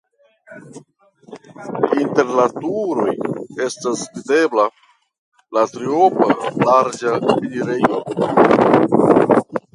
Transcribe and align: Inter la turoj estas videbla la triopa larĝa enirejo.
Inter 2.03 2.31
la 2.39 2.45
turoj 2.55 3.13
estas 3.67 4.01
videbla 4.15 4.65
la 5.59 5.65
triopa 5.75 6.31
larĝa 6.65 7.15
enirejo. 7.37 8.03